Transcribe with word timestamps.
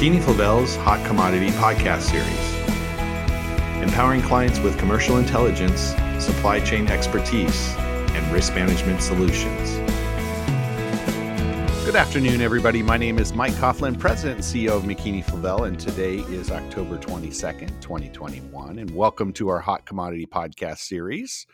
McKeany 0.00 0.22
Flavell's 0.22 0.76
Hot 0.76 1.06
Commodity 1.06 1.50
Podcast 1.50 2.00
Series, 2.00 3.84
empowering 3.86 4.22
clients 4.22 4.58
with 4.58 4.78
commercial 4.78 5.18
intelligence, 5.18 5.94
supply 6.18 6.58
chain 6.58 6.88
expertise, 6.88 7.74
and 7.76 8.32
risk 8.32 8.54
management 8.54 9.02
solutions. 9.02 9.76
Good 11.84 11.96
afternoon, 11.96 12.40
everybody. 12.40 12.82
My 12.82 12.96
name 12.96 13.18
is 13.18 13.34
Mike 13.34 13.52
Coughlin, 13.52 13.98
President 13.98 14.36
and 14.36 14.42
CEO 14.42 14.70
of 14.70 14.84
McKeany 14.84 15.22
Flavell, 15.22 15.68
and 15.68 15.78
today 15.78 16.20
is 16.34 16.50
October 16.50 16.96
22nd, 16.96 17.82
2021. 17.82 18.78
And 18.78 18.90
welcome 18.92 19.34
to 19.34 19.50
our 19.50 19.60
Hot 19.60 19.84
Commodity 19.84 20.24
Podcast 20.24 20.78
Series. 20.78 21.46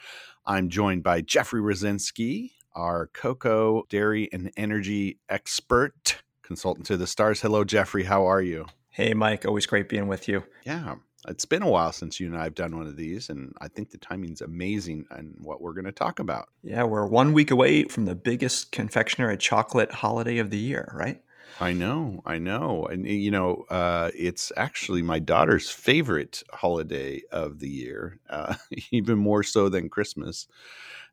I'm 0.45 0.69
joined 0.69 1.03
by 1.03 1.21
Jeffrey 1.21 1.61
Rosinski, 1.61 2.53
our 2.77 3.09
cocoa, 3.09 3.83
dairy, 3.89 4.29
and 4.33 4.53
energy 4.57 5.19
expert 5.29 6.23
consultant 6.47 6.87
to 6.87 6.97
the 6.97 7.07
stars. 7.07 7.41
Hello, 7.41 7.65
Jeffrey. 7.65 8.05
How 8.05 8.25
are 8.25 8.41
you? 8.41 8.67
Hey, 8.91 9.13
Mike. 9.13 9.45
Always 9.45 9.67
great 9.67 9.89
being 9.89 10.07
with 10.07 10.29
you. 10.29 10.45
Yeah. 10.65 10.95
It's 11.29 11.45
been 11.45 11.63
a 11.63 11.69
while 11.69 11.91
since 11.91 12.21
you 12.21 12.29
and 12.29 12.37
I 12.39 12.45
have 12.45 12.55
done 12.55 12.77
one 12.77 12.87
of 12.87 12.97
these, 12.97 13.31
and 13.31 13.53
I 13.61 13.67
think 13.67 13.91
the 13.91 13.99
timing's 13.99 14.43
amazing 14.43 15.07
and 15.11 15.35
what 15.41 15.61
we're 15.61 15.73
going 15.73 15.87
to 15.87 15.93
talk 15.93 16.21
about. 16.21 16.49
Yeah, 16.63 16.85
we're 16.85 17.07
one 17.07 17.33
week 17.33 17.51
away 17.51 17.85
from 17.85 18.05
the 18.05 18.15
biggest 18.15 18.71
confectionery 18.71 19.37
chocolate 19.37 19.91
holiday 19.91 20.39
of 20.39 20.51
the 20.51 20.59
year, 20.59 20.93
right? 20.95 21.21
I 21.59 21.73
know, 21.73 22.21
I 22.27 22.39
know, 22.39 22.85
and 22.85 23.07
you 23.07 23.31
know, 23.31 23.65
uh, 23.71 24.11
it's 24.15 24.53
actually 24.59 25.01
my 25.01 25.19
daughter's 25.19 25.71
favorite 25.71 26.43
holiday 26.53 27.23
of 27.33 27.61
the 27.61 27.69
year, 27.71 28.21
uh, 28.29 28.57
even 28.91 29.19
more 29.19 29.43
so 29.43 29.71
than 29.71 29.89
Christmas. 29.89 30.49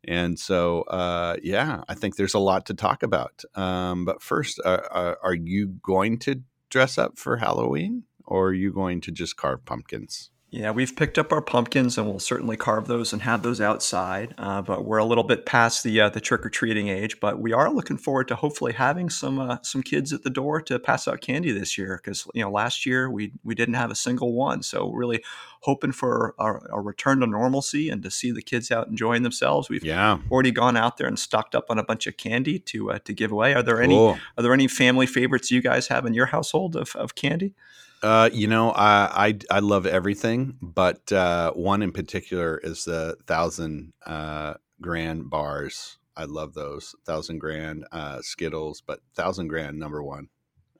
And 0.03 0.37
so, 0.37 0.81
uh, 0.83 1.37
yeah, 1.41 1.83
I 1.87 1.93
think 1.93 2.17
there's 2.17 2.33
a 2.33 2.39
lot 2.39 2.65
to 2.65 2.73
talk 2.73 3.03
about. 3.03 3.43
Um, 3.55 4.03
but 4.05 4.21
first, 4.21 4.59
uh, 4.65 4.81
uh, 4.91 5.15
are 5.23 5.33
you 5.35 5.67
going 5.81 6.19
to 6.19 6.41
dress 6.69 6.97
up 6.97 7.17
for 7.17 7.37
Halloween 7.37 8.03
or 8.25 8.47
are 8.47 8.53
you 8.53 8.73
going 8.73 8.99
to 9.01 9.11
just 9.11 9.37
carve 9.37 9.63
pumpkins? 9.65 10.29
Yeah, 10.53 10.69
we've 10.69 10.95
picked 10.95 11.17
up 11.17 11.31
our 11.31 11.41
pumpkins, 11.41 11.97
and 11.97 12.05
we'll 12.05 12.19
certainly 12.19 12.55
carve 12.57 12.85
those 12.85 13.11
and 13.11 13.23
have 13.23 13.41
those 13.41 13.59
outside. 13.59 14.35
Uh, 14.37 14.61
but 14.61 14.85
we're 14.85 14.99
a 14.99 15.03
little 15.03 15.23
bit 15.23 15.47
past 15.47 15.83
the 15.83 15.99
uh, 15.99 16.09
the 16.09 16.21
trick 16.21 16.45
or 16.45 16.51
treating 16.51 16.89
age. 16.89 17.19
But 17.19 17.39
we 17.39 17.53
are 17.53 17.73
looking 17.73 17.97
forward 17.97 18.27
to 18.27 18.35
hopefully 18.35 18.73
having 18.73 19.09
some 19.09 19.39
uh, 19.39 19.57
some 19.63 19.81
kids 19.81 20.13
at 20.13 20.21
the 20.21 20.29
door 20.29 20.61
to 20.61 20.77
pass 20.77 21.07
out 21.07 21.21
candy 21.21 21.51
this 21.51 21.75
year. 21.75 21.97
Because 21.97 22.27
you 22.35 22.43
know, 22.43 22.51
last 22.51 22.85
year 22.85 23.09
we 23.09 23.31
we 23.43 23.55
didn't 23.55 23.73
have 23.73 23.89
a 23.89 23.95
single 23.95 24.33
one. 24.33 24.61
So 24.61 24.91
really 24.91 25.23
hoping 25.61 25.91
for 25.91 26.35
a, 26.37 26.53
a, 26.73 26.79
return 26.79 27.21
to 27.21 27.25
normalcy 27.25 27.89
and 27.89 28.03
to 28.03 28.11
see 28.11 28.31
the 28.31 28.41
kids 28.43 28.69
out 28.69 28.87
enjoying 28.87 29.23
themselves. 29.23 29.69
We've 29.69 29.83
yeah. 29.83 30.19
already 30.29 30.51
gone 30.51 30.77
out 30.77 30.97
there 30.97 31.07
and 31.07 31.17
stocked 31.17 31.55
up 31.55 31.71
on 31.71 31.79
a 31.79 31.83
bunch 31.83 32.05
of 32.05 32.17
candy 32.17 32.59
to 32.59 32.91
uh, 32.91 32.99
to 33.05 33.13
give 33.13 33.31
away. 33.31 33.55
Are 33.55 33.63
there 33.63 33.83
cool. 33.83 34.09
any 34.11 34.21
are 34.37 34.43
there 34.43 34.53
any 34.53 34.67
family 34.67 35.07
favorites 35.07 35.49
you 35.49 35.63
guys 35.63 35.87
have 35.87 36.05
in 36.05 36.13
your 36.13 36.27
household 36.27 36.75
of, 36.75 36.95
of 36.95 37.15
candy? 37.15 37.55
Uh, 38.03 38.29
you 38.33 38.47
know, 38.47 38.71
I, 38.71 39.27
I, 39.27 39.39
I 39.49 39.59
love 39.59 39.85
everything, 39.85 40.57
but 40.61 41.09
uh, 41.13 41.53
one 41.53 41.81
in 41.81 41.93
particular 41.93 42.57
is 42.57 42.83
the 42.83 43.15
thousand 43.27 43.93
uh, 44.05 44.55
grand 44.81 45.29
bars. 45.29 45.97
I 46.15 46.25
love 46.25 46.53
those 46.53 46.95
thousand 47.05 47.39
grand 47.39 47.85
uh, 47.93 48.19
Skittles, 48.21 48.81
but 48.85 48.99
thousand 49.15 49.47
grand 49.47 49.79
number 49.79 50.03
one. 50.03 50.27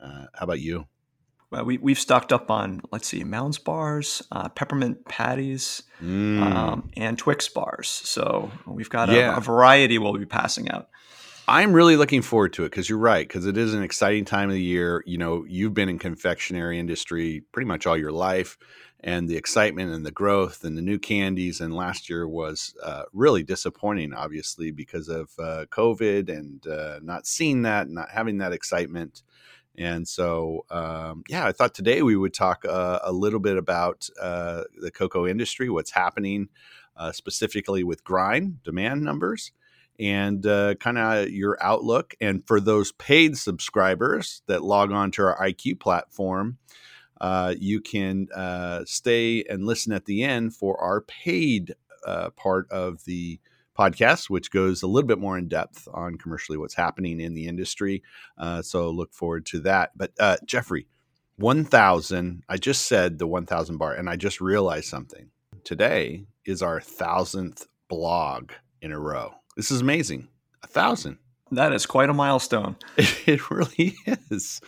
Uh, 0.02 0.26
how 0.34 0.44
about 0.44 0.60
you? 0.60 0.88
Well, 1.50 1.64
we 1.64 1.78
we've 1.78 2.00
stocked 2.00 2.34
up 2.34 2.52
on 2.52 2.82
let's 2.92 3.08
see, 3.08 3.24
Mounds 3.24 3.58
bars, 3.58 4.22
uh, 4.32 4.50
peppermint 4.50 5.06
patties, 5.06 5.84
mm. 6.02 6.42
um, 6.42 6.92
and 6.98 7.18
Twix 7.18 7.48
bars. 7.48 7.88
So 7.88 8.52
we've 8.66 8.90
got 8.90 9.10
a, 9.10 9.14
yeah. 9.14 9.38
a 9.38 9.40
variety 9.40 9.98
we'll 9.98 10.18
be 10.18 10.26
passing 10.26 10.70
out. 10.70 10.90
I'm 11.48 11.74
really 11.74 11.98
looking 11.98 12.22
forward 12.22 12.54
to 12.54 12.64
it 12.64 12.70
because 12.70 12.88
you're 12.88 12.98
right 12.98 13.28
because 13.28 13.46
it 13.46 13.58
is 13.58 13.74
an 13.74 13.84
exciting 13.84 14.24
time 14.24 14.50
of 14.50 14.56
the 14.56 14.62
year. 14.62 15.04
You 15.06 15.18
know, 15.18 15.44
you've 15.46 15.74
been 15.74 15.90
in 15.90 16.00
confectionery 16.00 16.80
industry 16.80 17.44
pretty 17.52 17.68
much 17.68 17.86
all 17.86 17.98
your 17.98 18.14
life, 18.14 18.58
and 19.02 19.28
the 19.28 19.36
excitement 19.36 19.94
and 19.94 20.06
the 20.06 20.12
growth 20.12 20.64
and 20.64 20.78
the 20.78 20.82
new 20.82 20.98
candies. 20.98 21.60
And 21.60 21.76
last 21.76 22.10
year 22.10 22.26
was 22.26 22.74
uh, 22.82 23.04
really 23.12 23.44
disappointing, 23.44 24.14
obviously 24.14 24.72
because 24.72 25.10
of 25.10 25.32
uh, 25.38 25.66
COVID 25.70 26.30
and 26.30 26.66
uh, 26.66 27.00
not 27.04 27.28
seeing 27.28 27.64
that, 27.64 27.90
not 27.90 28.10
having 28.10 28.38
that 28.38 28.54
excitement. 28.54 29.24
And 29.78 30.08
so, 30.08 30.66
um, 30.70 31.24
yeah, 31.28 31.46
I 31.46 31.52
thought 31.52 31.74
today 31.74 32.04
we 32.04 32.16
would 32.16 32.34
talk 32.34 32.64
uh, 32.64 33.00
a 33.04 33.12
little 33.12 33.42
bit 33.42 33.58
about 33.58 34.08
uh, 34.22 34.64
the 34.80 34.92
cocoa 34.92 35.28
industry, 35.28 35.70
what's 35.70 35.92
happening 35.92 36.48
uh, 36.96 37.12
specifically 37.12 37.84
with 37.84 38.06
grind 38.06 38.64
demand 38.64 39.02
numbers 39.02 39.52
and 40.00 40.46
uh, 40.46 40.76
kind 40.76 40.98
of 40.98 41.30
your 41.30 41.58
outlook. 41.62 42.16
And 42.20 42.46
for 42.46 42.60
those 42.60 42.92
paid 42.94 43.38
subscribers 43.38 44.42
that 44.48 44.64
log 44.64 44.92
on 44.92 45.12
to 45.12 45.24
our 45.24 45.38
IQ 45.48 45.80
platform, 45.80 46.58
uh, 47.22 47.54
you 47.58 47.80
can 47.80 48.28
uh, 48.36 48.84
stay 48.86 49.44
and 49.50 49.66
listen 49.66 49.94
at 49.94 50.06
the 50.06 50.24
end 50.24 50.56
for 50.56 50.80
our 50.82 51.02
paid 51.02 51.74
uh, 52.06 52.32
part 52.32 52.70
of 52.72 53.06
the 53.06 53.40
podcast, 53.78 54.30
which 54.30 54.52
goes 54.52 54.84
a 54.84 54.88
little 54.88 55.08
bit 55.08 55.20
more 55.20 55.38
in 55.38 55.48
depth 55.48 55.88
on 55.94 56.18
commercially 56.18 56.58
what's 56.58 56.76
happening 56.76 57.20
in 57.20 57.34
the 57.34 57.48
industry. 57.48 58.04
Uh, 58.38 58.62
so 58.62 58.90
look 58.90 59.14
forward 59.14 59.46
to 59.48 59.60
that. 59.62 59.92
But 59.96 60.12
uh, 60.20 60.38
Jeffrey, 60.46 60.88
1000, 61.38 62.44
I 62.48 62.58
just 62.58 62.88
said 62.88 63.18
the 63.18 63.28
1000 63.28 63.78
bar, 63.78 63.94
and 63.94 64.10
I 64.10 64.16
just 64.16 64.42
realized 64.42 64.90
something. 64.90 65.30
Today 65.64 66.26
is 66.46 66.62
our 66.62 66.82
thousandth 66.82 67.68
blog 67.88 68.52
in 68.82 68.92
a 68.92 69.00
row. 69.00 69.34
This 69.56 69.72
is 69.72 69.82
amazing. 69.82 70.28
A 70.64 70.68
thousand. 70.68 71.20
That 71.52 71.74
is 71.74 71.86
quite 71.86 72.10
a 72.10 72.14
milestone. 72.14 72.76
It 73.26 73.50
really 73.52 73.96
is. 74.30 74.60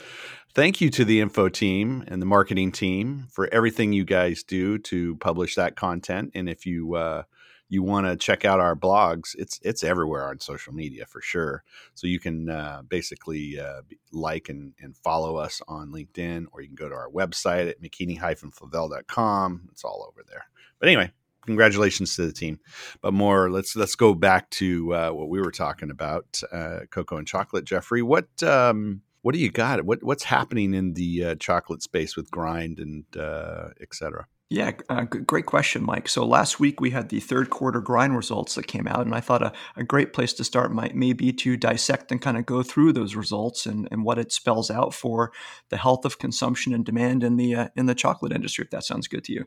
Thank 0.53 0.79
you 0.79 0.90
to 0.91 1.03
the 1.03 1.19
info 1.19 1.50
team 1.50 2.06
and 2.07 2.22
the 2.22 2.25
marketing 2.25 2.72
team 2.72 3.28
for 3.29 3.50
everything 3.51 3.91
you 3.91 4.06
guys 4.06 4.44
do 4.44 4.78
to 4.79 5.18
publish 5.18 5.56
that 5.56 5.75
content. 5.75 6.31
And 6.34 6.47
if 6.47 6.66
you 6.66 6.96
uh, 6.96 7.23
you 7.68 7.84
want 7.84 8.07
to 8.07 8.16
check 8.16 8.46
out 8.46 8.59
our 8.59 8.75
blogs, 8.75 9.35
it's 9.38 9.59
it's 9.63 9.84
everywhere 9.84 10.29
on 10.29 10.40
social 10.40 10.73
media 10.73 11.06
for 11.06 11.22
sure. 11.22 11.63
So 11.96 12.07
you 12.07 12.19
can 12.19 12.50
uh, 12.50 12.84
basically 12.88 13.59
uh, 13.59 13.81
like 14.13 14.47
and, 14.47 14.73
and 14.79 14.96
follow 14.96 15.35
us 15.35 15.62
on 15.67 15.91
LinkedIn, 15.91 16.46
or 16.52 16.62
you 16.62 16.67
can 16.67 16.75
go 16.75 16.88
to 16.88 16.96
our 16.96 17.09
website 17.09 17.69
at 17.69 17.81
mckeany-flavell.com. 17.81 19.69
It's 19.72 19.84
all 19.84 20.06
over 20.07 20.23
there. 20.25 20.46
But 20.79 20.88
anyway, 20.90 21.12
congratulations 21.45 22.16
to 22.16 22.25
the 22.25 22.33
team. 22.33 22.59
But 23.01 23.13
more, 23.13 23.50
let's 23.50 23.75
let's 23.75 23.95
go 23.95 24.13
back 24.13 24.50
to 24.51 24.94
uh, 24.94 25.09
what 25.11 25.29
we 25.29 25.39
were 25.39 25.51
talking 25.51 25.91
about, 25.91 26.41
uh, 26.51 26.79
cocoa 26.91 27.17
and 27.17 27.28
chocolate. 27.28 27.66
Jeffrey, 27.66 28.01
what 28.01 28.44
um, 28.44 29.01
what 29.22 29.33
do 29.33 29.39
you 29.39 29.51
got? 29.51 29.85
What 29.85 30.03
what's 30.03 30.23
happening 30.23 30.73
in 30.73 30.94
the 30.94 31.23
uh, 31.23 31.35
chocolate 31.35 31.81
space 31.81 32.16
with 32.16 32.29
grind 32.31 32.79
and 32.79 33.05
uh, 33.17 33.69
et 33.81 33.94
cetera? 33.94 34.28
Yeah, 34.47 34.73
uh, 34.89 35.05
great 35.05 35.47
question, 35.47 35.84
Mike. 35.84 36.07
So 36.07 36.23
last 36.23 36.59
week 36.59 36.79
we 36.79 36.91
had 36.91 37.09
the 37.09 37.19
third 37.19 37.50
quarter 37.50 37.81
grind 37.81 38.16
results 38.16 38.53
that 38.53 38.67
came 38.67 38.88
out, 38.88 39.03
and 39.03 39.16
I 39.16 39.19
thought 39.19 39.41
a, 39.41 39.51
a 39.75 39.84
great 39.84 40.13
place 40.13 40.34
to 40.34 40.44
start 40.44 40.72
might 40.72 40.95
maybe 40.95 41.34
to 41.34 41.57
dissect 41.57 42.11
and 42.11 42.22
kind 42.22 42.38
of 42.38 42.45
go 42.45 42.61
through 42.61 42.94
those 42.94 43.16
results 43.16 43.66
and, 43.66 43.88
and 43.89 44.03
what 44.03 44.19
it 44.19 44.31
spells 44.31 44.69
out 44.69 44.94
for 44.94 45.31
the 45.69 45.78
health 45.78 46.05
of 46.05 46.19
consumption 46.19 46.75
and 46.75 46.85
demand 46.85 47.23
in 47.23 47.38
the 47.38 47.55
uh, 47.55 47.67
in 47.75 47.88
the 47.88 47.95
chocolate 47.95 48.31
industry. 48.31 48.63
If 48.63 48.69
that 48.69 48.84
sounds 48.84 49.07
good 49.07 49.23
to 49.23 49.34
you. 49.34 49.45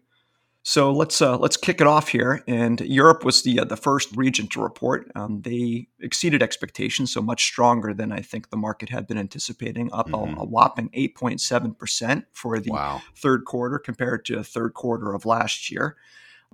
So 0.64 0.92
let's 0.92 1.22
uh, 1.22 1.38
let's 1.38 1.56
kick 1.56 1.80
it 1.80 1.86
off 1.86 2.08
here. 2.08 2.42
And 2.46 2.80
Europe 2.80 3.24
was 3.24 3.42
the 3.42 3.60
uh, 3.60 3.64
the 3.64 3.76
first 3.76 4.14
region 4.16 4.48
to 4.48 4.62
report. 4.62 5.10
Um, 5.14 5.41
they 5.42 5.88
exceeded 6.00 6.42
expectations, 6.42 7.12
so 7.12 7.22
much 7.22 7.44
stronger 7.44 7.94
than 7.94 8.12
I 8.12 8.20
think 8.20 8.50
the 8.50 8.56
market 8.56 8.91
had 8.91 9.06
been 9.06 9.19
anticipating, 9.19 9.91
up 9.92 10.08
mm-hmm. 10.08 10.36
a, 10.36 10.42
a, 10.42 10.44
whopping 10.44 10.91
eight 10.92 11.14
point 11.14 11.41
seven 11.41 11.72
percent 11.72 12.26
for 12.32 12.58
the 12.60 12.70
wow. 12.70 13.00
third 13.16 13.44
quarter 13.44 13.78
compared 13.78 14.24
to 14.26 14.36
the 14.36 14.44
third 14.44 14.74
quarter 14.74 15.14
of 15.14 15.24
last 15.24 15.70
year 15.70 15.96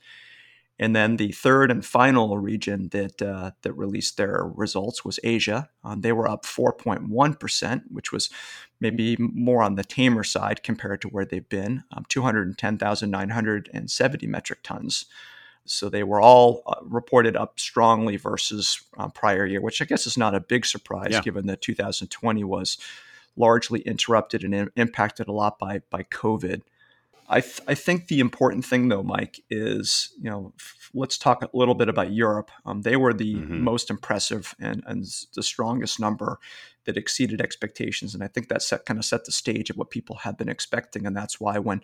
And 0.80 0.96
then 0.96 1.18
the 1.18 1.32
third 1.32 1.70
and 1.70 1.86
final 1.86 2.40
region 2.40 2.90
that 2.90 3.22
uh, 3.22 3.52
that 3.62 3.74
released 3.74 4.18
their 4.18 4.44
results 4.56 5.06
was 5.06 5.20
Asia. 5.24 5.70
Um, 5.84 6.02
they 6.02 6.12
were 6.12 6.28
up 6.28 6.46
4.1 6.46 7.40
percent, 7.40 7.84
which 7.92 8.12
was 8.12 8.32
maybe 8.80 9.16
more 9.20 9.62
on 9.62 9.76
the 9.76 9.84
tamer 9.84 10.24
side 10.24 10.64
compared 10.64 11.00
to 11.02 11.10
where 11.10 11.26
they've 11.26 11.48
been, 11.48 11.84
um, 11.96 12.06
210,970 12.10 14.28
metric 14.28 14.60
tons. 14.64 15.06
So 15.66 15.90
they 15.90 16.04
were 16.04 16.22
all 16.22 16.62
uh, 16.68 16.76
reported 16.84 17.36
up 17.36 17.60
strongly 17.60 18.18
versus 18.18 18.82
uh, 18.98 19.08
prior 19.10 19.46
year, 19.46 19.62
which 19.62 19.82
I 19.82 19.86
guess 19.86 20.06
is 20.06 20.18
not 20.18 20.36
a 20.36 20.40
big 20.40 20.66
surprise 20.66 21.12
yeah. 21.12 21.22
given 21.22 21.48
that 21.48 21.62
2020 21.62 22.44
was 22.44 22.78
largely 23.36 23.80
interrupted 23.82 24.44
and 24.44 24.70
impacted 24.76 25.28
a 25.28 25.32
lot 25.32 25.58
by 25.60 25.82
by 25.90 26.04
COVID. 26.04 26.62
I, 27.30 27.42
th- 27.42 27.62
I 27.68 27.76
think 27.76 28.08
the 28.08 28.20
important 28.20 28.66
thing 28.66 28.90
though, 28.90 29.04
Mike, 29.04 29.42
is 29.50 30.14
you 30.22 30.30
know 30.30 30.54
f- 30.60 30.90
let's 30.94 31.18
talk 31.18 31.44
a 31.44 31.50
little 31.54 31.76
bit 31.76 31.90
about 31.90 32.12
Europe. 32.12 32.52
Um, 32.66 32.82
they 32.82 32.96
were 32.96 33.14
the 33.14 33.36
mm-hmm. 33.36 33.64
most 33.64 33.90
impressive 33.90 34.56
and, 34.60 34.84
and 34.86 35.06
the 35.36 35.44
strongest 35.44 36.00
number 36.00 36.40
that 36.86 36.98
exceeded 36.98 37.40
expectations, 37.40 38.14
and 38.14 38.24
I 38.24 38.28
think 38.28 38.50
that 38.50 38.62
set 38.62 38.86
kind 38.86 39.00
of 39.00 39.06
set 39.06 39.26
the 39.26 39.32
stage 39.32 39.70
of 39.70 39.78
what 39.78 39.90
people 39.90 40.18
had 40.18 40.38
been 40.38 40.50
expecting, 40.50 41.06
and 41.06 41.16
that's 41.16 41.40
why 41.40 41.58
when 41.60 41.82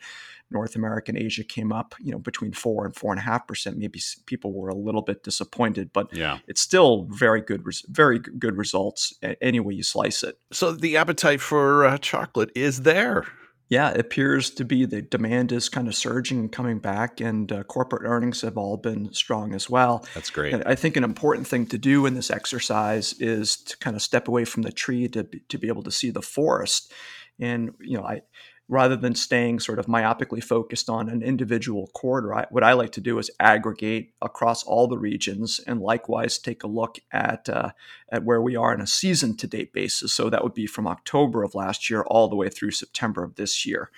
North 0.51 0.75
America 0.75 1.11
and 1.11 1.17
Asia 1.17 1.43
came 1.43 1.71
up, 1.71 1.95
you 1.99 2.11
know, 2.11 2.19
between 2.19 2.51
four 2.51 2.85
and 2.85 2.95
four 2.95 3.11
and 3.11 3.19
a 3.19 3.23
half 3.23 3.47
percent, 3.47 3.77
maybe 3.77 4.01
people 4.25 4.51
were 4.51 4.69
a 4.69 4.75
little 4.75 5.01
bit 5.01 5.23
disappointed, 5.23 5.91
but 5.93 6.13
yeah, 6.13 6.39
it's 6.47 6.61
still 6.61 7.07
very 7.11 7.41
good, 7.41 7.63
very 7.87 8.19
good 8.19 8.57
results 8.57 9.13
any 9.41 9.59
way 9.59 9.73
you 9.73 9.83
slice 9.83 10.21
it. 10.21 10.37
So 10.51 10.73
the 10.73 10.97
appetite 10.97 11.39
for 11.39 11.85
uh, 11.85 11.97
chocolate 11.97 12.51
is 12.55 12.81
there 12.81 13.25
yeah, 13.69 13.91
it 13.91 13.99
appears 13.99 14.49
to 14.51 14.65
be 14.65 14.85
the 14.85 15.03
demand 15.03 15.51
is 15.51 15.69
kind 15.69 15.87
of 15.87 15.93
surging 15.93 16.39
and 16.39 16.51
coming 16.51 16.79
back, 16.79 17.21
and 17.21 17.51
uh, 17.51 17.63
corporate 17.63 18.01
earnings 18.03 18.41
have 18.41 18.57
all 18.57 18.77
been 18.77 19.13
strong 19.13 19.53
as 19.53 19.69
well. 19.69 20.05
That's 20.15 20.31
great. 20.31 20.53
And 20.53 20.63
I 20.65 20.73
think 20.73 20.97
an 20.97 21.03
important 21.03 21.47
thing 21.47 21.67
to 21.67 21.77
do 21.77 22.07
in 22.07 22.15
this 22.15 22.31
exercise 22.31 23.13
is 23.19 23.57
to 23.57 23.77
kind 23.77 23.95
of 23.95 24.01
step 24.01 24.27
away 24.27 24.43
from 24.43 24.63
the 24.63 24.71
tree 24.71 25.07
to 25.09 25.23
be, 25.23 25.41
to 25.49 25.59
be 25.59 25.67
able 25.67 25.83
to 25.83 25.91
see 25.91 26.09
the 26.09 26.23
forest. 26.23 26.91
And 27.39 27.73
you 27.79 27.97
know, 27.97 28.03
I 28.03 28.21
rather 28.69 28.95
than 28.95 29.15
staying 29.15 29.59
sort 29.59 29.79
of 29.79 29.87
myopically 29.87 30.43
focused 30.43 30.89
on 30.89 31.09
an 31.09 31.23
individual 31.23 31.87
quarter, 31.95 32.33
I, 32.35 32.45
what 32.51 32.63
I 32.63 32.73
like 32.73 32.91
to 32.93 33.01
do 33.01 33.17
is 33.17 33.31
aggregate 33.39 34.11
across 34.21 34.63
all 34.63 34.87
the 34.87 34.97
regions 34.97 35.59
and 35.65 35.81
likewise 35.81 36.37
take 36.37 36.63
a 36.63 36.67
look 36.67 36.99
at 37.11 37.49
uh, 37.49 37.71
at 38.11 38.23
where 38.23 38.41
we 38.41 38.55
are 38.55 38.71
on 38.71 38.79
a 38.79 38.87
season 38.87 39.35
to 39.37 39.47
date 39.47 39.73
basis. 39.73 40.13
So 40.13 40.29
that 40.29 40.43
would 40.43 40.53
be 40.53 40.67
from 40.67 40.87
October 40.87 41.43
of 41.43 41.55
last 41.55 41.89
year 41.89 42.03
all 42.03 42.29
the 42.29 42.35
way 42.35 42.49
through 42.49 42.71
September 42.71 43.23
of 43.23 43.35
this 43.35 43.65
year, 43.65 43.89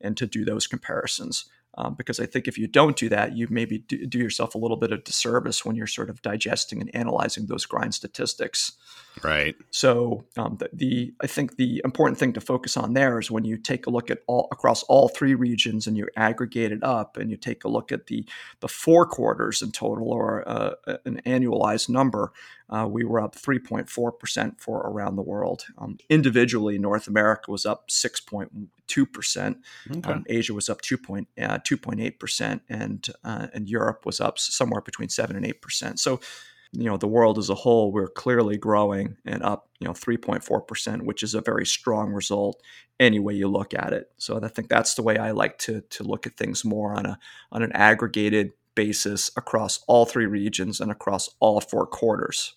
and 0.00 0.16
to 0.16 0.26
do 0.26 0.44
those 0.44 0.66
comparisons 0.66 1.44
um, 1.76 1.94
because 1.94 2.20
I 2.20 2.26
think 2.26 2.46
if 2.48 2.58
you 2.58 2.66
don't 2.66 2.96
do 2.96 3.08
that, 3.08 3.36
you 3.36 3.46
maybe 3.50 3.78
do, 3.78 4.06
do, 4.06 4.18
yourself 4.18 4.54
a 4.54 4.58
little 4.58 4.76
bit 4.76 4.92
of 4.92 5.04
disservice 5.04 5.64
when 5.64 5.76
you're 5.76 5.86
sort 5.86 6.08
of 6.08 6.22
digesting 6.22 6.80
and 6.80 6.94
analyzing 6.94 7.46
those 7.46 7.66
grind 7.66 7.94
statistics. 7.94 8.72
Right. 9.22 9.54
So 9.70 10.24
um, 10.36 10.56
the, 10.58 10.70
the, 10.72 11.14
I 11.20 11.26
think 11.26 11.56
the 11.56 11.80
important 11.84 12.18
thing 12.18 12.32
to 12.34 12.40
focus 12.40 12.76
on 12.76 12.94
there 12.94 13.18
is 13.18 13.30
when 13.30 13.44
you 13.44 13.56
take 13.56 13.86
a 13.86 13.90
look 13.90 14.10
at 14.10 14.18
all 14.26 14.48
across 14.50 14.82
all 14.84 15.08
three 15.08 15.34
regions 15.34 15.86
and 15.86 15.96
you 15.96 16.08
aggregate 16.16 16.72
it 16.72 16.82
up 16.82 17.16
and 17.16 17.30
you 17.30 17.36
take 17.36 17.64
a 17.64 17.68
look 17.68 17.92
at 17.92 18.06
the 18.06 18.24
the 18.60 18.68
four 18.68 19.06
quarters 19.06 19.62
in 19.62 19.70
total 19.70 20.12
or 20.12 20.48
uh, 20.48 20.74
an 21.04 21.20
annualized 21.26 21.88
number. 21.88 22.32
Uh, 22.70 22.86
we 22.90 23.04
were 23.04 23.20
up 23.20 23.34
3.4% 23.36 24.60
for 24.60 24.78
around 24.80 25.16
the 25.16 25.22
world. 25.22 25.64
Um, 25.78 25.98
individually, 26.08 26.78
North 26.78 27.06
America 27.06 27.50
was 27.50 27.66
up 27.66 27.88
6.2%. 27.88 29.56
Okay. 29.90 30.10
Um, 30.10 30.24
Asia 30.28 30.54
was 30.54 30.68
up 30.68 30.80
2.8%, 30.80 32.54
uh, 32.54 32.58
and, 32.68 33.06
uh, 33.22 33.46
and 33.52 33.68
Europe 33.68 34.06
was 34.06 34.20
up 34.20 34.38
somewhere 34.38 34.80
between 34.80 35.08
7 35.08 35.36
and 35.36 35.44
8%. 35.44 35.98
So, 35.98 36.20
you 36.72 36.84
know, 36.84 36.96
the 36.96 37.06
world 37.06 37.38
as 37.38 37.50
a 37.50 37.54
whole, 37.54 37.92
we're 37.92 38.08
clearly 38.08 38.56
growing 38.56 39.16
and 39.24 39.42
up, 39.42 39.68
you 39.78 39.86
know, 39.86 39.92
3.4%, 39.92 41.02
which 41.02 41.22
is 41.22 41.34
a 41.34 41.40
very 41.40 41.66
strong 41.66 42.12
result 42.12 42.60
any 42.98 43.18
way 43.18 43.34
you 43.34 43.48
look 43.48 43.74
at 43.74 43.92
it. 43.92 44.10
So 44.18 44.40
I 44.42 44.48
think 44.48 44.68
that's 44.68 44.94
the 44.94 45.02
way 45.02 45.18
I 45.18 45.32
like 45.32 45.58
to, 45.58 45.82
to 45.82 46.04
look 46.04 46.26
at 46.26 46.36
things 46.36 46.64
more 46.64 46.94
on 46.94 47.06
a 47.06 47.18
on 47.52 47.62
an 47.62 47.72
aggregated 47.72 48.52
basis 48.74 49.30
across 49.36 49.80
all 49.86 50.06
three 50.06 50.26
regions 50.26 50.80
and 50.80 50.90
across 50.90 51.30
all 51.40 51.60
four 51.60 51.86
quarters. 51.86 52.54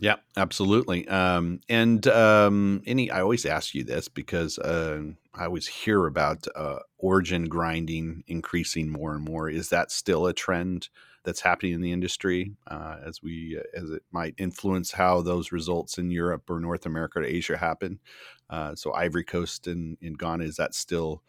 Yeah, 0.00 0.16
absolutely. 0.36 1.08
Um, 1.08 1.60
and 1.68 2.06
um, 2.06 2.82
any, 2.86 3.10
I 3.10 3.20
always 3.20 3.44
ask 3.44 3.74
you 3.74 3.82
this 3.82 4.06
because 4.06 4.56
uh, 4.58 5.02
I 5.34 5.46
always 5.46 5.66
hear 5.66 6.06
about 6.06 6.46
uh, 6.54 6.78
origin 6.98 7.48
grinding 7.48 8.22
increasing 8.28 8.88
more 8.88 9.14
and 9.14 9.24
more. 9.24 9.50
Is 9.50 9.70
that 9.70 9.90
still 9.90 10.26
a 10.26 10.32
trend 10.32 10.88
that's 11.24 11.40
happening 11.40 11.72
in 11.72 11.80
the 11.80 11.90
industry 11.90 12.52
uh, 12.68 12.98
as 13.04 13.22
we 13.22 13.60
as 13.74 13.90
it 13.90 14.04
might 14.12 14.34
influence 14.38 14.92
how 14.92 15.20
those 15.20 15.50
results 15.50 15.98
in 15.98 16.12
Europe 16.12 16.48
or 16.48 16.60
North 16.60 16.86
America 16.86 17.18
or 17.18 17.24
Asia 17.24 17.56
happen? 17.56 17.98
Uh, 18.48 18.76
so 18.76 18.94
Ivory 18.94 19.24
Coast 19.24 19.66
and 19.66 19.98
in 20.00 20.14
Ghana 20.14 20.44
is 20.44 20.56
that 20.56 20.76
still 20.76 21.24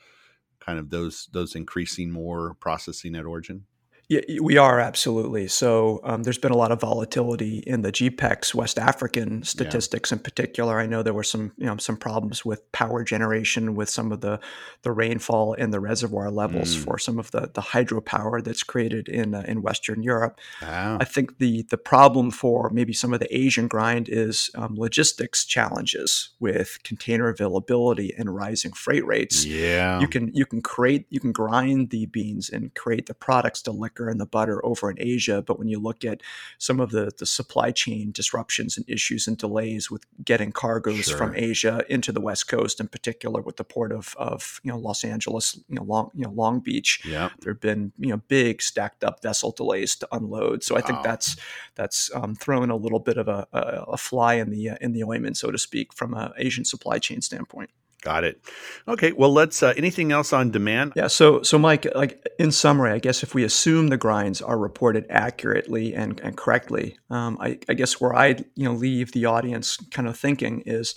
kind 0.59 0.77
of 0.77 0.91
those 0.91 1.27
those 1.31 1.55
increasing 1.55 2.11
more 2.11 2.53
processing 2.59 3.15
at 3.15 3.25
origin? 3.25 3.65
Yeah, 4.09 4.21
we 4.41 4.57
are 4.57 4.79
absolutely. 4.79 5.47
So 5.47 6.01
um, 6.03 6.23
there's 6.23 6.39
been 6.39 6.51
a 6.51 6.57
lot 6.57 6.71
of 6.71 6.81
volatility 6.81 7.59
in 7.59 7.83
the 7.83 7.91
GEPEX 7.91 8.55
West 8.55 8.79
African 8.79 9.43
statistics 9.43 10.09
yeah. 10.09 10.15
in 10.15 10.23
particular. 10.23 10.79
I 10.79 10.87
know 10.87 11.03
there 11.03 11.13
were 11.13 11.23
some 11.23 11.51
you 11.57 11.67
know 11.67 11.77
some 11.77 11.95
problems 11.95 12.43
with 12.43 12.71
power 12.71 13.03
generation 13.03 13.75
with 13.75 13.87
some 13.87 14.11
of 14.11 14.21
the 14.21 14.39
the 14.81 14.91
rainfall 14.91 15.53
and 15.53 15.71
the 15.71 15.79
reservoir 15.79 16.31
levels 16.31 16.75
mm. 16.75 16.83
for 16.83 16.97
some 16.97 17.19
of 17.19 17.29
the 17.29 17.51
the 17.53 17.61
hydropower 17.61 18.43
that's 18.43 18.63
created 18.63 19.07
in 19.07 19.35
uh, 19.35 19.43
in 19.47 19.61
Western 19.61 20.01
Europe. 20.01 20.39
Wow. 20.63 20.97
I 20.99 21.05
think 21.05 21.37
the 21.37 21.61
the 21.69 21.77
problem 21.77 22.31
for 22.31 22.71
maybe 22.71 22.93
some 22.93 23.13
of 23.13 23.19
the 23.19 23.35
Asian 23.35 23.67
grind 23.67 24.09
is 24.09 24.49
um, 24.55 24.75
logistics 24.75 25.45
challenges 25.45 26.29
with 26.39 26.79
container 26.83 27.29
availability 27.29 28.15
and 28.17 28.35
rising 28.35 28.71
freight 28.71 29.05
rates. 29.05 29.45
Yeah, 29.45 29.99
you 29.99 30.07
can 30.07 30.33
you 30.33 30.47
can 30.47 30.63
create 30.63 31.05
you 31.11 31.19
can 31.19 31.31
grind 31.31 31.91
the 31.91 32.07
beans 32.07 32.49
and 32.49 32.73
create 32.73 33.05
the 33.05 33.13
products 33.13 33.61
to 33.63 33.71
liquor 33.71 33.98
and 34.07 34.19
the 34.19 34.25
butter 34.25 34.63
over 34.65 34.89
in 34.89 34.97
Asia. 34.99 35.41
But 35.41 35.59
when 35.59 35.67
you 35.67 35.79
look 35.79 36.05
at 36.05 36.21
some 36.57 36.79
of 36.79 36.91
the, 36.91 37.11
the 37.17 37.25
supply 37.25 37.71
chain 37.71 38.11
disruptions 38.11 38.77
and 38.77 38.89
issues 38.89 39.27
and 39.27 39.37
delays 39.37 39.89
with 39.91 40.05
getting 40.23 40.51
cargoes 40.51 41.05
sure. 41.05 41.17
from 41.17 41.35
Asia 41.35 41.83
into 41.89 42.11
the 42.11 42.21
West 42.21 42.47
Coast, 42.47 42.79
in 42.79 42.87
particular 42.87 43.41
with 43.41 43.57
the 43.57 43.63
port 43.63 43.91
of, 43.91 44.15
of 44.17 44.61
you 44.63 44.71
know 44.71 44.77
Los 44.77 45.03
Angeles, 45.03 45.59
you 45.67 45.75
know 45.75 45.83
Long 45.83 46.11
you 46.13 46.23
know 46.23 46.31
Long 46.31 46.59
Beach, 46.59 47.01
yep. 47.05 47.31
there 47.41 47.53
have 47.53 47.61
been 47.61 47.91
you 47.97 48.09
know 48.09 48.21
big 48.27 48.61
stacked 48.61 49.03
up 49.03 49.21
vessel 49.21 49.51
delays 49.51 49.95
to 49.97 50.07
unload. 50.11 50.63
So 50.63 50.77
I 50.77 50.81
think 50.81 51.03
that's 51.03 51.35
that's 51.75 52.11
um, 52.13 52.35
thrown 52.35 52.69
a 52.69 52.75
little 52.75 52.99
bit 52.99 53.17
of 53.17 53.27
a, 53.27 53.47
a, 53.51 53.59
a 53.93 53.97
fly 53.97 54.35
in 54.35 54.51
the 54.51 54.69
uh, 54.69 54.77
in 54.81 54.93
the 54.93 55.03
ointment, 55.03 55.37
so 55.37 55.51
to 55.51 55.57
speak, 55.57 55.93
from 55.93 56.13
an 56.13 56.31
Asian 56.37 56.65
supply 56.65 56.99
chain 56.99 57.21
standpoint. 57.21 57.71
Got 58.01 58.23
it. 58.23 58.41
Okay. 58.87 59.11
Well, 59.11 59.33
let's. 59.33 59.61
Uh, 59.61 59.73
anything 59.75 60.13
else 60.13 60.31
on 60.31 60.51
demand? 60.51 60.93
Yeah. 60.95 61.07
So, 61.07 61.41
so 61.41 61.59
Mike, 61.59 61.85
like 61.95 62.25
in 62.39 62.51
summary, 62.51 62.91
I 62.91 62.99
guess 62.99 63.23
if 63.23 63.35
we 63.35 63.43
assume 63.43 63.87
the 63.87 63.97
grinds 63.97 64.41
are 64.41 64.57
reported 64.57 65.05
accurately 65.09 65.93
and, 65.93 66.17
and 66.21 66.37
correctly, 66.37 66.97
um, 67.09 67.37
I, 67.41 67.59
I 67.67 67.73
guess 67.73 67.99
where 67.99 68.15
I 68.15 68.37
you 68.55 68.63
know 68.63 68.73
leave 68.73 69.11
the 69.11 69.25
audience 69.25 69.77
kind 69.91 70.07
of 70.07 70.17
thinking 70.17 70.63
is, 70.65 70.95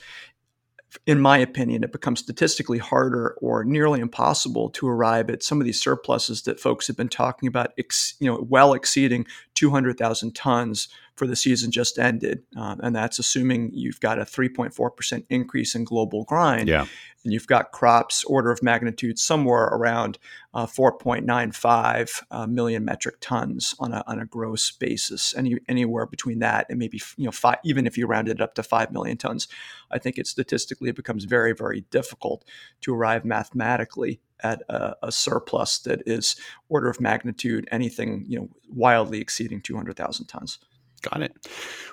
in 1.07 1.21
my 1.21 1.39
opinion, 1.39 1.83
it 1.83 1.91
becomes 1.91 2.21
statistically 2.21 2.79
harder 2.79 3.37
or 3.41 3.65
nearly 3.65 3.99
impossible 3.99 4.71
to 4.71 4.89
arrive 4.89 5.29
at 5.29 5.43
some 5.43 5.61
of 5.61 5.65
these 5.65 5.83
surpluses 5.83 6.43
that 6.43 6.61
folks 6.61 6.87
have 6.87 6.97
been 6.97 7.09
talking 7.09 7.49
about, 7.49 7.73
ex, 7.79 8.15
you 8.21 8.31
know, 8.31 8.47
well 8.49 8.75
exceeding 8.75 9.27
200,000 9.63 10.35
tons 10.35 10.89
for 11.15 11.25
the 11.25 11.37
season 11.37 11.71
just 11.71 11.97
ended. 11.97 12.43
Um, 12.57 12.81
and 12.83 12.97
that's 12.97 13.21
assuming 13.21 13.71
you've 13.73 14.01
got 14.01 14.19
a 14.19 14.23
3.4% 14.23 15.25
increase 15.31 15.77
in 15.77 15.85
global 15.85 16.25
grind. 16.25 16.67
Yeah. 16.67 16.87
And 17.23 17.33
you've 17.33 17.47
got 17.47 17.71
crops 17.71 18.25
order 18.25 18.51
of 18.51 18.61
magnitude 18.61 19.21
somewhere 19.21 19.67
around 19.67 20.19
uh, 20.53 20.67
4.95 20.67 22.25
uh, 22.33 22.49
million 22.49 22.85
metric 22.85 23.19
tons 23.21 23.77
on 23.79 23.93
a, 23.93 24.03
on 24.09 24.19
a 24.19 24.27
gross 24.27 24.73
basis. 24.73 25.33
Any, 25.37 25.59
anywhere 25.69 26.07
between 26.07 26.41
that 26.41 26.67
and 26.69 26.77
maybe, 26.81 27.01
you 27.17 27.27
know, 27.27 27.31
five, 27.31 27.59
even 27.63 27.87
if 27.87 27.97
you 27.97 28.09
rounded 28.09 28.39
it 28.39 28.43
up 28.43 28.57
to 28.57 28.65
5 28.65 28.91
million 28.91 29.17
tons, 29.17 29.47
I 29.93 29.99
think 29.99 30.19
it 30.19 30.27
statistically 30.27 30.89
it 30.89 30.97
becomes 30.97 31.23
very, 31.23 31.53
very 31.53 31.83
difficult 31.93 32.45
to 32.81 32.93
arrive 32.93 33.25
mathematically 33.25 34.21
at 34.43 34.63
a, 34.69 34.95
a, 35.03 35.13
surplus 35.13 35.79
that 35.81 36.03
is 36.07 36.37
order 36.69 36.89
of 36.89 37.01
magnitude 37.01 37.69
anything 37.71 38.25
you 38.27 38.39
know 38.39 38.49
wildly 38.69 39.21
exceeding 39.21 39.61
200,000 39.61 40.27
tons. 40.27 40.59
Got 41.03 41.23
it. 41.23 41.35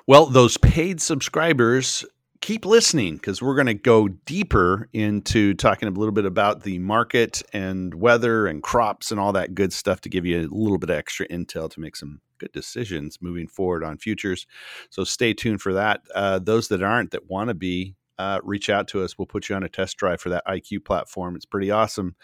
Well, 0.07 0.27
those 0.27 0.57
paid 0.57 1.01
subscribers 1.01 2.05
keep 2.41 2.65
listening 2.65 3.15
because 3.15 3.41
we're 3.41 3.55
going 3.55 3.67
to 3.67 3.73
go 3.73 4.07
deeper 4.07 4.87
into 4.93 5.53
talking 5.55 5.89
a 5.89 5.91
little 5.91 6.13
bit 6.13 6.25
about 6.25 6.63
the 6.63 6.79
market 6.79 7.41
and 7.51 7.93
weather 7.93 8.47
and 8.47 8.63
crops 8.63 9.11
and 9.11 9.19
all 9.19 9.33
that 9.33 9.55
good 9.55 9.73
stuff 9.73 10.01
to 10.01 10.09
give 10.09 10.25
you 10.25 10.39
a 10.39 10.47
little 10.47 10.77
bit 10.77 10.89
of 10.89 10.95
extra 10.95 11.27
intel 11.27 11.69
to 11.69 11.79
make 11.79 11.95
some 11.95 12.21
good 12.37 12.51
decisions 12.51 13.17
moving 13.21 13.47
forward 13.47 13.83
on 13.83 13.97
futures. 13.97 14.47
So 14.89 15.03
stay 15.03 15.33
tuned 15.33 15.61
for 15.61 15.73
that. 15.73 16.01
Uh, 16.15 16.39
those 16.39 16.69
that 16.69 16.81
aren't 16.81 17.11
that 17.11 17.29
want 17.29 17.49
to 17.49 17.53
be 17.53 17.95
uh, 18.19 18.39
reach 18.43 18.69
out 18.69 18.89
to 18.89 19.01
us. 19.01 19.17
We'll 19.17 19.25
put 19.25 19.47
you 19.47 19.55
on 19.55 19.63
a 19.63 19.69
test 19.69 19.95
drive 19.97 20.19
for 20.19 20.27
that 20.29 20.45
IQ 20.45 20.83
platform. 20.83 21.37
It's 21.37 21.45
pretty 21.45 21.71
awesome. 21.71 22.15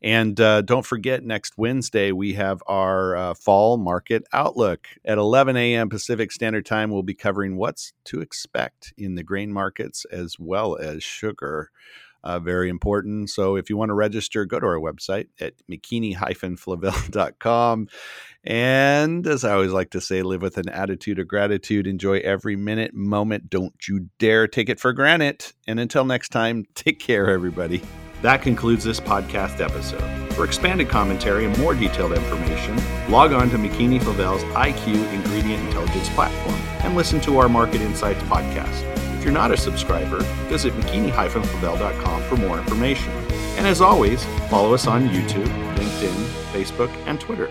And 0.00 0.40
uh, 0.40 0.62
don't 0.62 0.86
forget, 0.86 1.24
next 1.24 1.58
Wednesday, 1.58 2.12
we 2.12 2.34
have 2.34 2.62
our 2.68 3.16
uh, 3.16 3.34
fall 3.34 3.76
market 3.76 4.22
outlook 4.32 4.86
at 5.04 5.18
11 5.18 5.56
a.m. 5.56 5.88
Pacific 5.88 6.30
Standard 6.30 6.64
Time. 6.64 6.90
We'll 6.90 7.02
be 7.02 7.14
covering 7.14 7.56
what's 7.56 7.92
to 8.04 8.20
expect 8.20 8.94
in 8.96 9.16
the 9.16 9.24
grain 9.24 9.52
markets 9.52 10.06
as 10.12 10.38
well 10.38 10.76
as 10.76 11.02
sugar. 11.02 11.70
Uh, 12.22 12.38
very 12.38 12.68
important. 12.68 13.30
So 13.30 13.56
if 13.56 13.70
you 13.70 13.76
want 13.76 13.90
to 13.90 13.94
register, 13.94 14.44
go 14.44 14.60
to 14.60 14.66
our 14.66 14.78
website 14.78 15.28
at 15.40 15.54
mckeany-flavell.com. 15.70 17.88
And 18.44 19.26
as 19.26 19.44
I 19.44 19.52
always 19.52 19.72
like 19.72 19.90
to 19.90 20.00
say, 20.00 20.22
live 20.22 20.42
with 20.42 20.58
an 20.58 20.68
attitude 20.68 21.18
of 21.18 21.28
gratitude. 21.28 21.86
Enjoy 21.86 22.18
every 22.20 22.56
minute, 22.56 22.94
moment. 22.94 23.50
Don't 23.50 23.74
you 23.86 24.08
dare 24.18 24.48
take 24.48 24.68
it 24.68 24.80
for 24.80 24.92
granted. 24.92 25.52
And 25.66 25.80
until 25.80 26.04
next 26.04 26.30
time, 26.30 26.64
take 26.74 26.98
care, 26.98 27.28
everybody. 27.28 27.82
That 28.22 28.42
concludes 28.42 28.84
this 28.84 29.00
podcast 29.00 29.60
episode. 29.60 30.02
For 30.34 30.44
expanded 30.44 30.88
commentary 30.88 31.46
and 31.46 31.58
more 31.58 31.74
detailed 31.74 32.12
information, 32.12 32.78
log 33.10 33.32
on 33.32 33.50
to 33.50 33.56
McKeany 33.56 34.02
Flavell's 34.02 34.44
IQ 34.44 35.12
Ingredient 35.12 35.66
Intelligence 35.66 36.08
platform 36.10 36.54
and 36.84 36.94
listen 36.94 37.20
to 37.22 37.38
our 37.38 37.48
Market 37.48 37.80
Insights 37.80 38.22
podcast. 38.24 38.99
If 39.20 39.24
you're 39.24 39.34
not 39.34 39.52
a 39.52 39.56
subscriber, 39.58 40.20
visit 40.48 40.72
mckeany-flavell.com 40.72 42.22
for 42.22 42.36
more 42.36 42.56
information. 42.56 43.12
And 43.58 43.66
as 43.66 43.82
always, 43.82 44.24
follow 44.48 44.72
us 44.72 44.86
on 44.86 45.10
YouTube, 45.10 45.46
LinkedIn, 45.76 46.24
Facebook, 46.54 46.88
and 47.06 47.20
Twitter. 47.20 47.50